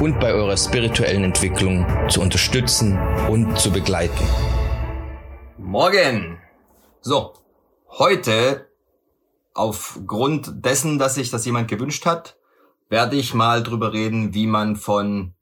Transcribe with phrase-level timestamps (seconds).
[0.00, 4.26] und bei eurer spirituellen Entwicklung zu unterstützen und zu begleiten.
[5.58, 6.38] Morgen!
[7.02, 7.34] So,
[7.90, 8.66] heute,
[9.52, 12.38] aufgrund dessen, dass sich das jemand gewünscht hat,
[12.88, 15.34] werde ich mal drüber reden, wie man von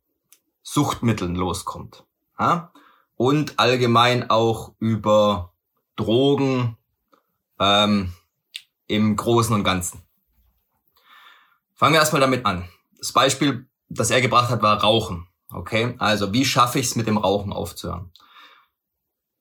[0.62, 2.04] Suchtmitteln loskommt.
[2.38, 2.72] Ja?
[3.16, 5.52] Und allgemein auch über
[5.94, 6.76] Drogen
[7.60, 8.12] ähm,
[8.88, 10.02] im Großen und Ganzen.
[11.74, 12.68] Fangen wir erstmal damit an.
[12.98, 15.26] Das Beispiel, das er gebracht hat, war Rauchen.
[15.50, 18.12] Okay, also wie schaffe ich es mit dem Rauchen aufzuhören?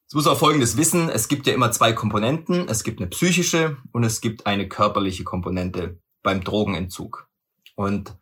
[0.07, 3.75] Es muss auch Folgendes wissen, es gibt ja immer zwei Komponenten, es gibt eine psychische
[3.91, 7.27] und es gibt eine körperliche Komponente beim Drogenentzug.
[7.75, 8.15] Und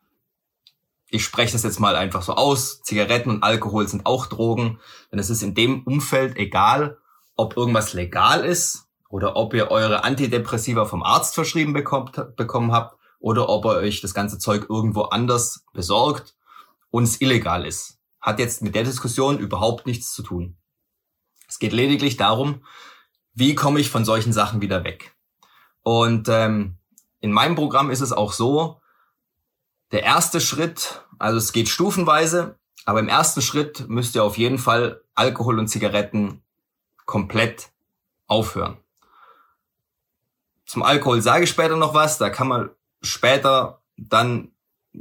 [1.09, 4.79] ich spreche das jetzt mal einfach so aus, Zigaretten und Alkohol sind auch Drogen,
[5.11, 6.97] denn es ist in dem Umfeld egal,
[7.35, 12.97] ob irgendwas legal ist oder ob ihr eure Antidepressiva vom Arzt verschrieben bekommt, bekommen habt
[13.25, 16.35] oder ob ihr euch das ganze Zeug irgendwo anders besorgt
[16.91, 17.97] und es illegal ist.
[18.21, 20.57] Hat jetzt mit der Diskussion überhaupt nichts zu tun.
[21.47, 22.63] Es geht lediglich darum,
[23.33, 25.15] wie komme ich von solchen Sachen wieder weg.
[25.81, 26.77] Und ähm,
[27.19, 28.79] in meinem Programm ist es auch so,
[29.91, 34.59] der erste Schritt, also es geht stufenweise, aber im ersten Schritt müsst ihr auf jeden
[34.59, 36.43] Fall Alkohol und Zigaretten
[37.07, 37.71] komplett
[38.27, 38.77] aufhören.
[40.67, 42.69] Zum Alkohol sage ich später noch was, da kann man
[43.05, 44.51] später dann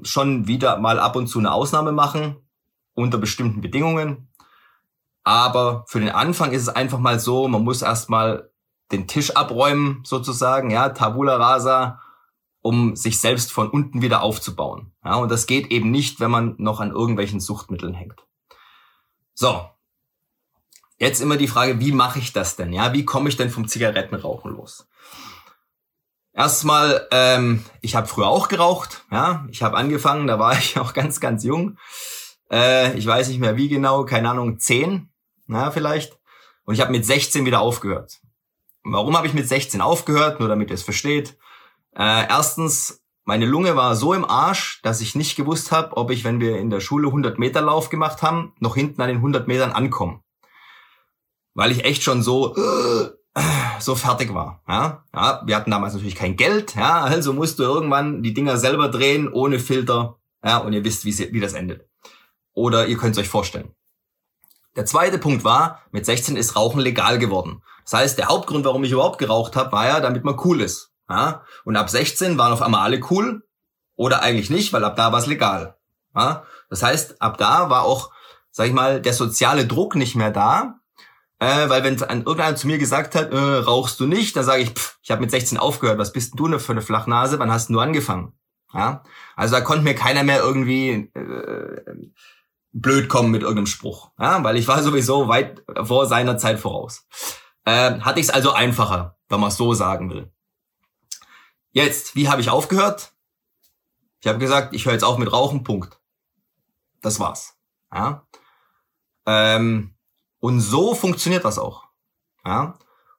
[0.02, 2.36] schon wieder mal ab und zu eine Ausnahme machen,
[2.94, 4.28] unter bestimmten Bedingungen.
[5.22, 8.50] Aber für den Anfang ist es einfach mal so, man muss erstmal
[8.92, 12.00] den Tisch abräumen, sozusagen, ja, Tabula rasa,
[12.60, 14.92] um sich selbst von unten wieder aufzubauen.
[15.04, 18.25] Ja, und das geht eben nicht, wenn man noch an irgendwelchen Suchtmitteln hängt.
[19.34, 19.69] So.
[20.98, 22.72] Jetzt immer die Frage, wie mache ich das denn?
[22.72, 24.86] Ja, wie komme ich denn vom Zigarettenrauchen los?
[26.34, 29.05] Erstmal, ähm, ich habe früher auch geraucht.
[29.11, 31.78] Ja, ich habe angefangen, da war ich auch ganz, ganz jung.
[32.50, 35.11] Äh, ich weiß nicht mehr wie genau, keine Ahnung, zehn
[35.47, 36.19] na, vielleicht.
[36.65, 38.21] Und ich habe mit 16 wieder aufgehört.
[38.83, 40.41] Warum habe ich mit 16 aufgehört?
[40.41, 41.37] Nur damit ihr es versteht.
[41.95, 46.25] Äh, erstens, meine Lunge war so im Arsch, dass ich nicht gewusst habe, ob ich,
[46.25, 49.49] wenn wir in der Schule 100 Meter Lauf gemacht haben, noch hinten an den 100
[49.49, 50.21] Metern ankomme.
[51.55, 52.55] Weil ich echt schon so
[53.81, 54.62] so fertig war.
[54.69, 55.05] Ja?
[55.15, 58.89] ja, wir hatten damals natürlich kein Geld, ja, also musst du irgendwann die Dinger selber
[58.89, 61.89] drehen ohne Filter, ja, und ihr wisst, wie, sie, wie das endet.
[62.53, 63.75] Oder ihr könnt es euch vorstellen.
[64.77, 67.62] Der zweite Punkt war, mit 16 ist Rauchen legal geworden.
[67.84, 70.93] Das heißt, der Hauptgrund, warum ich überhaupt geraucht habe, war ja, damit man cool ist.
[71.09, 71.43] Ja?
[71.65, 73.47] Und ab 16 waren auf einmal alle cool
[73.97, 75.77] oder eigentlich nicht, weil ab da war es legal.
[76.15, 76.45] Ja?
[76.71, 78.11] Das heißt, ab da war auch,
[78.51, 80.81] sag ich mal, der soziale Druck nicht mehr da,
[81.39, 84.62] äh, weil wenn an irgendeiner zu mir gesagt hat, äh, rauchst du nicht, dann sage
[84.62, 87.53] ich, pff, ich habe mit 16 aufgehört, was bist denn du für eine Flachnase, wann
[87.53, 88.33] hast du angefangen?
[88.72, 89.03] Ja?
[89.37, 92.11] Also da konnte mir keiner mehr irgendwie äh,
[92.72, 97.06] blöd kommen mit irgendeinem Spruch, ja, weil ich war sowieso weit vor seiner Zeit voraus.
[97.65, 100.33] Äh, hatte ich es also einfacher, wenn man es so sagen will.
[101.71, 103.12] Jetzt, wie habe ich aufgehört?
[104.21, 105.99] Ich habe gesagt, ich höre jetzt auf mit Rauchen, Punkt.
[107.01, 107.56] Das war's.
[107.93, 108.27] Ja?
[109.27, 109.94] Ähm,
[110.44, 111.84] und so funktioniert das auch.
[112.44, 112.78] Ja?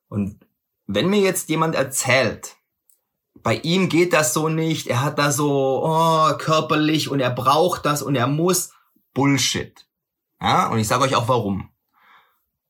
[0.09, 0.45] Und
[0.85, 2.55] wenn mir jetzt jemand erzählt,
[3.41, 7.83] bei ihm geht das so nicht, er hat da so oh, körperlich und er braucht
[7.83, 8.73] das und er muss,
[9.15, 9.87] Bullshit.
[10.39, 11.71] Ja, und ich sage euch auch warum.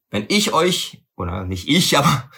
[0.09, 2.29] Wenn ich euch, oder nicht ich, aber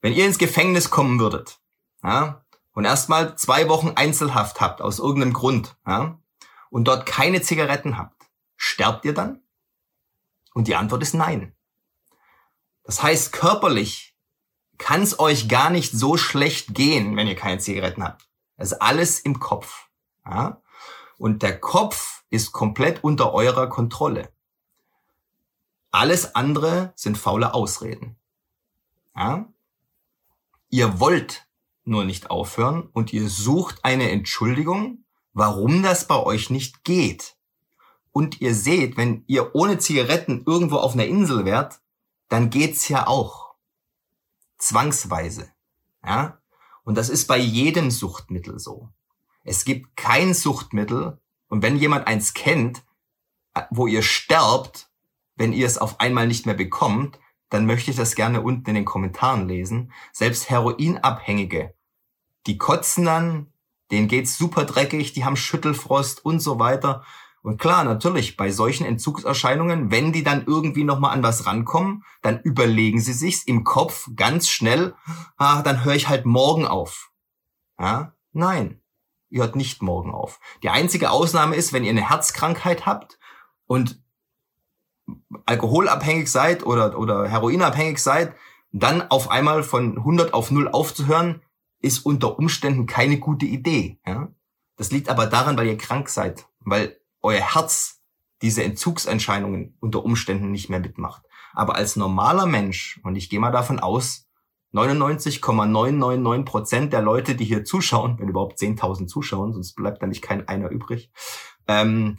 [0.00, 1.60] wenn ihr ins Gefängnis kommen würdet,
[2.02, 6.18] ja, und erstmal zwei Wochen Einzelhaft habt aus irgendeinem Grund, ja,
[6.70, 8.26] und dort keine Zigaretten habt,
[8.56, 9.40] sterbt ihr dann?
[10.54, 11.53] Und die Antwort ist nein.
[12.84, 14.14] Das heißt, körperlich
[14.78, 18.28] kann es euch gar nicht so schlecht gehen, wenn ihr keine Zigaretten habt.
[18.56, 19.88] Das ist alles im Kopf.
[20.24, 20.62] Ja?
[21.18, 24.32] Und der Kopf ist komplett unter eurer Kontrolle.
[25.90, 28.16] Alles andere sind faule Ausreden.
[29.16, 29.48] Ja?
[30.68, 31.46] Ihr wollt
[31.84, 37.36] nur nicht aufhören und ihr sucht eine Entschuldigung, warum das bei euch nicht geht.
[38.10, 41.80] Und ihr seht, wenn ihr ohne Zigaretten irgendwo auf einer Insel wärt,
[42.28, 43.54] dann geht's ja auch.
[44.58, 45.50] Zwangsweise.
[46.04, 46.38] Ja?
[46.84, 48.88] Und das ist bei jedem Suchtmittel so.
[49.44, 52.82] Es gibt kein Suchtmittel und wenn jemand eins kennt,
[53.70, 54.90] wo ihr sterbt,
[55.36, 57.18] wenn ihr es auf einmal nicht mehr bekommt,
[57.50, 59.92] dann möchte ich das gerne unten in den Kommentaren lesen.
[60.12, 61.74] Selbst Heroinabhängige,
[62.46, 63.52] die kotzen dann,
[63.90, 67.04] denen geht's super dreckig, die haben Schüttelfrost und so weiter.
[67.44, 72.40] Und klar, natürlich, bei solchen Entzugserscheinungen, wenn die dann irgendwie nochmal an was rankommen, dann
[72.40, 74.94] überlegen sie sich's im Kopf ganz schnell,
[75.36, 77.12] ah, dann höre ich halt morgen auf.
[77.78, 78.14] Ja?
[78.32, 78.80] Nein,
[79.28, 80.40] ihr hört nicht morgen auf.
[80.62, 83.18] Die einzige Ausnahme ist, wenn ihr eine Herzkrankheit habt
[83.66, 84.02] und
[85.44, 88.34] alkoholabhängig seid oder, oder heroinabhängig seid,
[88.72, 91.42] dann auf einmal von 100 auf 0 aufzuhören,
[91.80, 93.98] ist unter Umständen keine gute Idee.
[94.06, 94.28] Ja?
[94.76, 98.02] Das liegt aber daran, weil ihr krank seid, weil euer Herz
[98.42, 101.22] diese Entzugserscheinungen unter Umständen nicht mehr mitmacht.
[101.54, 104.28] Aber als normaler Mensch, und ich gehe mal davon aus,
[104.72, 110.48] 99,999 Prozent der Leute, die hier zuschauen, wenn überhaupt 10.000 zuschauen, sonst bleibt nicht kein
[110.48, 111.10] einer übrig,
[111.68, 112.18] ähm,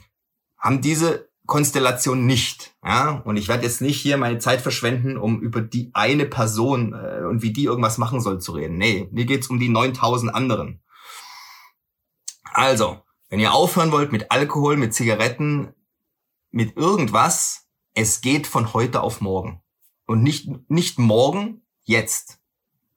[0.58, 2.74] haben diese Konstellation nicht.
[2.82, 3.22] Ja?
[3.24, 7.24] Und ich werde jetzt nicht hier meine Zeit verschwenden, um über die eine Person äh,
[7.26, 8.78] und wie die irgendwas machen soll zu reden.
[8.78, 10.82] Nee, mir geht's um die 9000 anderen.
[12.42, 15.74] Also, wenn ihr aufhören wollt mit Alkohol, mit Zigaretten,
[16.50, 19.62] mit irgendwas, es geht von heute auf morgen.
[20.06, 22.38] Und nicht, nicht morgen, jetzt.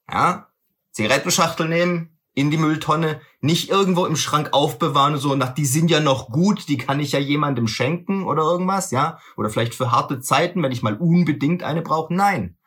[0.10, 0.52] Ja?
[0.92, 6.00] Zigarettenschachtel nehmen, in die Mülltonne, nicht irgendwo im Schrank aufbewahren, so nach, die sind ja
[6.00, 10.22] noch gut, die kann ich ja jemandem schenken oder irgendwas, ja, oder vielleicht für harte
[10.22, 12.14] Zeiten, wenn ich mal unbedingt eine brauche.
[12.14, 12.58] Nein,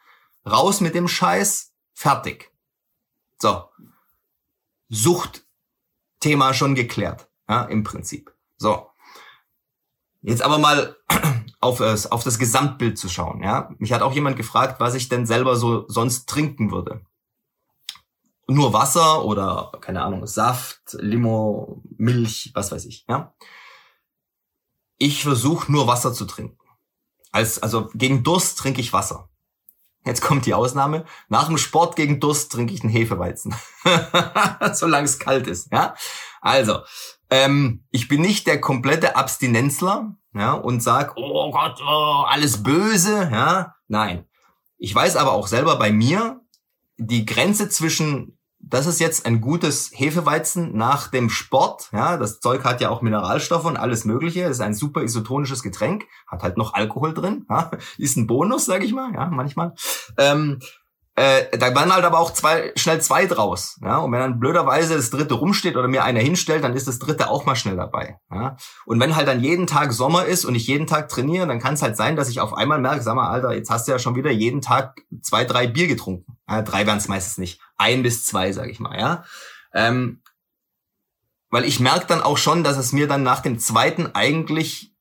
[0.47, 2.53] raus mit dem Scheiß, fertig.
[3.41, 3.65] So,
[4.89, 8.33] Suchtthema schon geklärt, ja, im Prinzip.
[8.57, 8.87] So,
[10.23, 10.97] jetzt aber mal
[11.61, 13.71] auf das, auf das Gesamtbild zu schauen, ja.
[13.79, 17.03] Mich hat auch jemand gefragt, was ich denn selber so sonst trinken würde
[18.49, 23.35] nur Wasser oder, keine Ahnung, Saft, Limo, Milch, was weiß ich, ja.
[24.99, 26.59] Ich versuche nur Wasser zu trinken.
[27.33, 29.29] Als, also gegen Durst trinke ich Wasser.
[30.05, 31.05] Jetzt kommt die Ausnahme.
[31.29, 33.55] Nach dem Sport gegen Durst trinke ich einen Hefeweizen.
[34.73, 35.95] Solange es kalt ist, ja.
[36.41, 36.81] Also,
[37.31, 43.29] ähm, ich bin nicht der komplette Abstinenzler, ja, und sag, oh Gott, oh, alles böse,
[43.33, 43.75] ja.
[43.87, 44.27] Nein.
[44.79, 46.41] Ich weiß aber auch selber bei mir,
[46.97, 51.91] die Grenze zwischen das ist jetzt ein gutes Hefeweizen nach dem Sport.
[51.93, 54.43] Ja, das Zeug hat ja auch Mineralstoffe und alles Mögliche.
[54.43, 57.45] Das ist ein super isotonisches Getränk, hat halt noch Alkohol drin.
[57.51, 59.13] Ja, ist ein Bonus, sag ich mal.
[59.13, 59.75] Ja, manchmal.
[60.17, 60.61] Ähm,
[61.15, 63.79] äh, da waren halt aber auch zwei, schnell zwei draus.
[63.83, 63.99] Ja?
[63.99, 67.29] Und wenn dann blöderweise das dritte rumsteht oder mir einer hinstellt, dann ist das dritte
[67.29, 68.19] auch mal schnell dabei.
[68.33, 68.57] Ja?
[68.87, 71.75] Und wenn halt dann jeden Tag Sommer ist und ich jeden Tag trainiere, dann kann
[71.75, 73.99] es halt sein, dass ich auf einmal merke, sag mal, Alter, jetzt hast du ja
[73.99, 76.39] schon wieder jeden Tag zwei, drei Bier getrunken.
[76.49, 77.61] Ja, drei wären es meistens nicht.
[77.83, 79.25] Ein bis zwei, sag ich mal, ja.
[79.75, 80.23] Ähm,
[81.51, 84.95] weil ich merke dann auch schon, dass es mir dann nach dem zweiten eigentlich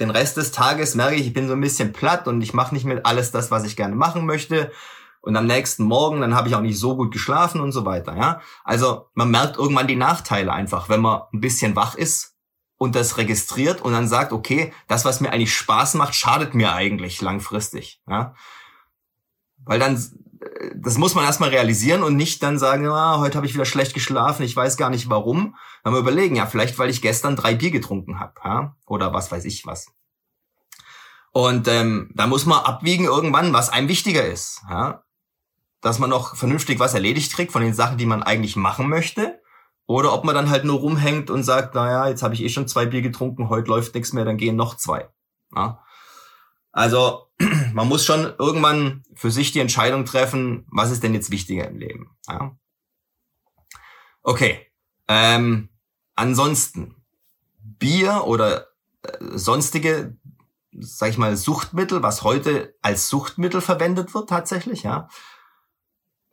[0.00, 2.74] den Rest des Tages merke ich, ich bin so ein bisschen platt und ich mache
[2.74, 4.70] nicht mehr alles das, was ich gerne machen möchte
[5.20, 8.16] und am nächsten Morgen, dann habe ich auch nicht so gut geschlafen und so weiter,
[8.16, 8.40] ja.
[8.64, 12.36] Also man merkt irgendwann die Nachteile einfach, wenn man ein bisschen wach ist
[12.76, 16.72] und das registriert und dann sagt, okay, das, was mir eigentlich Spaß macht, schadet mir
[16.72, 18.34] eigentlich langfristig, ja.
[19.64, 20.00] Weil dann,
[20.74, 23.94] das muss man erstmal realisieren und nicht dann sagen, ah, heute habe ich wieder schlecht
[23.94, 25.56] geschlafen, ich weiß gar nicht warum.
[25.84, 29.30] Dann mal überlegen, ja, vielleicht weil ich gestern drei Bier getrunken habe, ja, oder was
[29.32, 29.88] weiß ich was.
[31.32, 34.62] Und ähm, da muss man abwiegen irgendwann, was einem wichtiger ist.
[34.68, 35.02] Ja?
[35.80, 39.40] dass man noch vernünftig was erledigt kriegt von den Sachen, die man eigentlich machen möchte.
[39.86, 42.68] Oder ob man dann halt nur rumhängt und sagt, naja, jetzt habe ich eh schon
[42.68, 45.08] zwei Bier getrunken, heute läuft nichts mehr, dann gehen noch zwei.
[45.54, 45.82] Ja?
[46.78, 47.26] Also
[47.72, 51.78] man muss schon irgendwann für sich die Entscheidung treffen, was ist denn jetzt wichtiger im
[51.78, 52.10] Leben.
[52.28, 52.56] Ja?
[54.22, 54.64] Okay.
[55.08, 55.70] Ähm,
[56.14, 56.94] ansonsten
[57.58, 58.68] Bier oder
[59.02, 60.16] äh, sonstige,
[60.70, 65.08] sag ich mal, Suchtmittel, was heute als Suchtmittel verwendet wird tatsächlich, ja,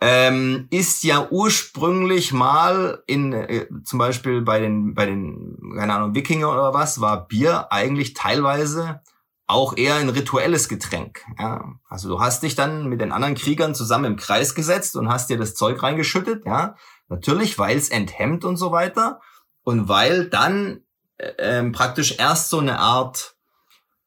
[0.01, 6.13] ähm, ist ja ursprünglich mal in äh, zum Beispiel bei den bei den keine Ahnung
[6.13, 9.01] Wikinger oder was war Bier eigentlich teilweise
[9.47, 11.21] auch eher ein rituelles Getränk.
[11.39, 11.73] Ja?
[11.87, 15.29] Also du hast dich dann mit den anderen Kriegern zusammen im Kreis gesetzt und hast
[15.29, 16.75] dir das Zeug reingeschüttet, ja.
[17.07, 19.21] Natürlich, weil es enthemmt und so weiter.
[19.63, 20.81] Und weil dann
[21.17, 23.35] äh, ähm, praktisch erst so eine Art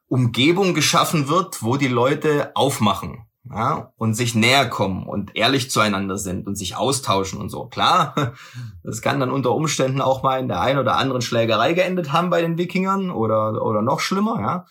[0.09, 6.19] Umgebung geschaffen wird, wo die Leute aufmachen ja, und sich näher kommen und ehrlich zueinander
[6.19, 7.67] sind und sich austauschen und so.
[7.67, 8.15] Klar,
[8.83, 12.31] das kann dann unter Umständen auch mal in der einen oder anderen Schlägerei geendet haben
[12.31, 14.67] bei den Wikingern oder, oder noch schlimmer, ja.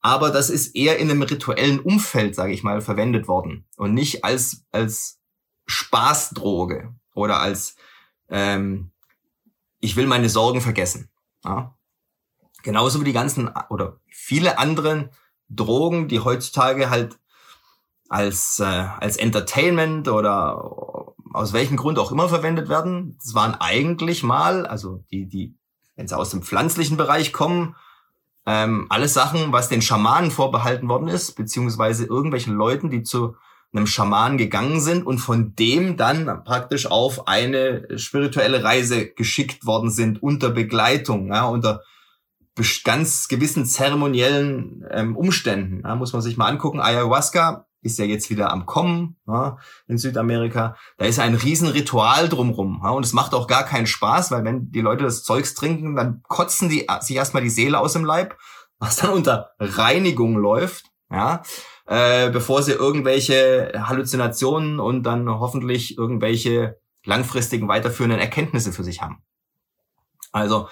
[0.00, 4.24] Aber das ist eher in einem rituellen Umfeld, sage ich mal, verwendet worden und nicht
[4.24, 5.18] als, als
[5.66, 7.76] Spaßdroge oder als
[8.28, 8.92] ähm,
[9.80, 11.08] ich will meine Sorgen vergessen.
[11.44, 11.74] Ja.
[12.62, 15.10] Genauso wie die ganzen oder viele anderen
[15.48, 17.18] Drogen, die heutzutage halt
[18.08, 23.16] als, äh, als Entertainment oder aus welchem Grund auch immer verwendet werden.
[23.22, 25.56] Das waren eigentlich mal, also die, die,
[25.94, 27.76] wenn sie aus dem pflanzlichen Bereich kommen,
[28.48, 33.36] ähm, alles Sachen, was den Schamanen vorbehalten worden ist, beziehungsweise irgendwelchen Leuten, die zu
[33.74, 39.90] einem Schamanen gegangen sind und von dem dann praktisch auf eine spirituelle Reise geschickt worden
[39.90, 41.82] sind unter Begleitung, ja, unter
[42.84, 45.82] ganz gewissen zeremoniellen ähm, Umständen.
[45.84, 46.80] Ja, muss man sich mal angucken.
[46.80, 50.76] Ayahuasca ist ja jetzt wieder am Kommen ja, in Südamerika.
[50.96, 52.80] Da ist ein Riesenritual drumrum.
[52.82, 55.96] Ja, und es macht auch gar keinen Spaß, weil wenn die Leute das Zeugs trinken,
[55.96, 58.36] dann kotzen die sich erstmal die Seele aus dem Leib,
[58.78, 61.42] was dann unter Reinigung läuft, ja,
[61.86, 69.22] äh, bevor sie irgendwelche Halluzinationen und dann hoffentlich irgendwelche langfristigen weiterführenden Erkenntnisse für sich haben.
[70.32, 70.68] Also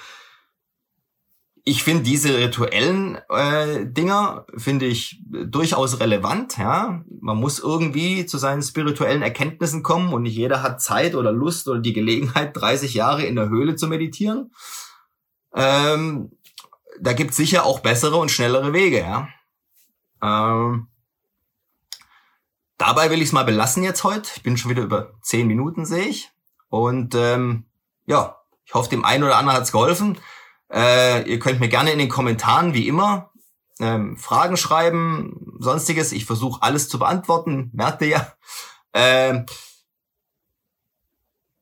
[1.69, 6.59] ich finde diese rituellen äh, Dinger finde ich durchaus relevant.
[6.59, 11.33] Ja, man muss irgendwie zu seinen spirituellen Erkenntnissen kommen und nicht jeder hat Zeit oder
[11.33, 14.53] Lust oder die Gelegenheit, 30 Jahre in der Höhle zu meditieren.
[15.57, 16.31] Ähm,
[17.01, 19.01] da gibt sicher auch bessere und schnellere Wege.
[19.01, 19.29] Ja.
[20.23, 20.87] Ähm,
[22.79, 24.31] dabei will ich es mal belassen jetzt heute.
[24.37, 26.31] Ich bin schon wieder über 10 Minuten sehe ich
[26.69, 27.65] und ähm,
[28.07, 30.17] ja, ich hoffe dem einen oder anderen hat's geholfen.
[30.73, 33.31] Äh, ihr könnt mir gerne in den Kommentaren, wie immer,
[33.79, 36.13] ähm, Fragen schreiben, sonstiges.
[36.13, 38.33] Ich versuche alles zu beantworten, merkt ihr ja.
[38.93, 39.47] Ähm,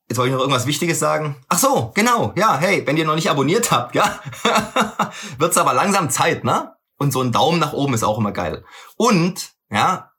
[0.08, 1.36] Jetzt wollte ich noch irgendwas Wichtiges sagen.
[1.48, 2.34] Ach so, genau.
[2.36, 4.20] Ja, hey, wenn ihr noch nicht abonniert habt, ja,
[5.38, 6.74] wird's aber langsam Zeit, ne?
[6.98, 8.64] Und so ein Daumen nach oben ist auch immer geil.
[8.96, 10.12] Und, ja,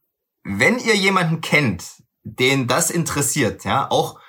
[0.44, 1.84] wenn ihr jemanden kennt,
[2.24, 4.20] den das interessiert, ja, auch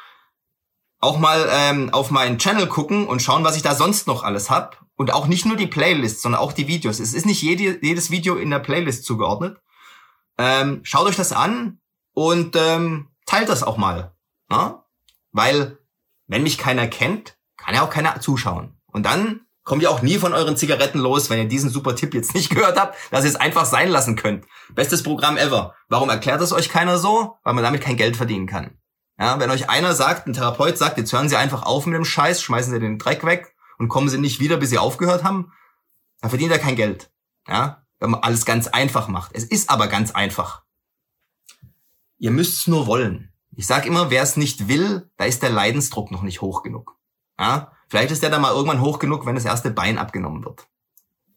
[1.00, 4.50] auch mal ähm, auf meinen Channel gucken und schauen, was ich da sonst noch alles
[4.50, 4.85] hab.
[4.97, 7.00] Und auch nicht nur die Playlists, sondern auch die Videos.
[7.00, 9.59] Es ist nicht jede, jedes Video in der Playlist zugeordnet.
[10.38, 11.81] Ähm, schaut euch das an
[12.15, 14.15] und ähm, teilt das auch mal.
[14.49, 14.79] Ne?
[15.33, 15.79] Weil,
[16.26, 18.81] wenn mich keiner kennt, kann ja auch keiner zuschauen.
[18.87, 22.15] Und dann kommt ihr auch nie von euren Zigaretten los, wenn ihr diesen super Tipp
[22.15, 24.47] jetzt nicht gehört habt, dass ihr es einfach sein lassen könnt.
[24.71, 25.75] Bestes Programm ever.
[25.88, 27.37] Warum erklärt es euch keiner so?
[27.43, 28.79] Weil man damit kein Geld verdienen kann.
[29.18, 32.04] Ja, wenn euch einer sagt, ein Therapeut sagt, jetzt hören Sie einfach auf mit dem
[32.04, 35.52] Scheiß, schmeißen Sie den Dreck weg und kommen Sie nicht wieder, bis Sie aufgehört haben,
[36.20, 37.11] dann verdient er kein Geld.
[37.49, 39.32] Ja, wenn man alles ganz einfach macht.
[39.35, 40.62] Es ist aber ganz einfach.
[42.18, 43.32] Ihr müsst es nur wollen.
[43.54, 46.96] Ich sag immer, wer es nicht will, da ist der Leidensdruck noch nicht hoch genug.
[47.38, 50.66] Ja, vielleicht ist der dann mal irgendwann hoch genug, wenn das erste Bein abgenommen wird.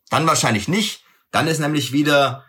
[0.09, 1.03] Dann wahrscheinlich nicht.
[1.31, 2.45] Dann ist nämlich wieder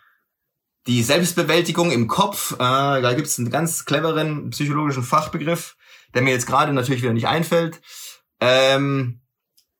[0.87, 5.76] die Selbstbewältigung im Kopf, äh, da gibt es einen ganz cleveren psychologischen Fachbegriff,
[6.14, 7.80] der mir jetzt gerade natürlich wieder nicht einfällt.
[8.40, 9.20] Ähm,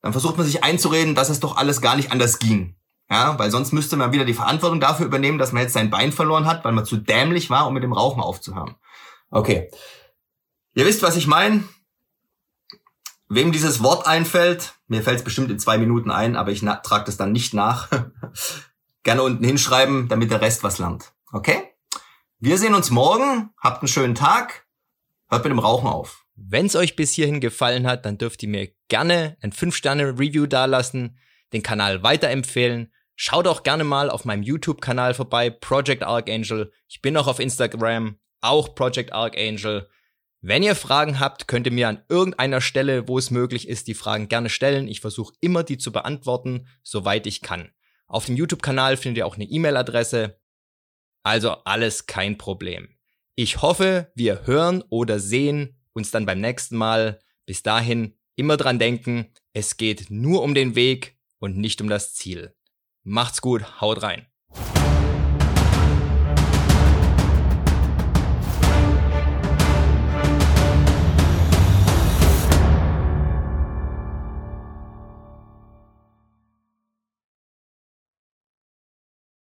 [0.03, 2.77] dann versucht man sich einzureden, dass es doch alles gar nicht anders ging.
[3.11, 6.13] Ja, weil sonst müsste man wieder die Verantwortung dafür übernehmen, dass man jetzt sein Bein
[6.13, 8.77] verloren hat, weil man zu dämlich war, um mit dem Rauchen aufzuhören.
[9.31, 9.69] Okay.
[10.75, 11.65] Ihr wisst, was ich meine.
[13.29, 17.05] Wem dieses Wort einfällt, mir fällt es bestimmt in zwei Minuten ein, aber ich trage
[17.05, 17.89] das dann nicht nach.
[19.03, 21.13] gerne unten hinschreiben, damit der Rest was lernt.
[21.33, 21.63] Okay?
[22.39, 23.51] Wir sehen uns morgen.
[23.59, 24.67] Habt einen schönen Tag.
[25.29, 26.25] Hört mit dem Rauchen auf.
[26.35, 31.19] Wenn es euch bis hierhin gefallen hat, dann dürft ihr mir gerne ein 5-Sterne-Review dalassen,
[31.53, 32.93] den Kanal weiterempfehlen.
[33.15, 36.73] Schaut auch gerne mal auf meinem YouTube-Kanal vorbei, Project Archangel.
[36.89, 39.89] Ich bin auch auf Instagram, auch Project Archangel.
[40.41, 43.95] Wenn ihr Fragen habt, könnt ihr mir an irgendeiner Stelle, wo es möglich ist, die
[43.95, 44.89] Fragen gerne stellen.
[44.89, 47.71] Ich versuche immer, die zu beantworten, soweit ich kann.
[48.11, 50.37] Auf dem YouTube-Kanal findet ihr auch eine E-Mail-Adresse.
[51.23, 52.89] Also alles kein Problem.
[53.37, 57.21] Ich hoffe, wir hören oder sehen uns dann beim nächsten Mal.
[57.47, 62.13] Bis dahin immer dran denken, es geht nur um den Weg und nicht um das
[62.15, 62.53] Ziel.
[63.05, 64.27] Macht's gut, haut rein.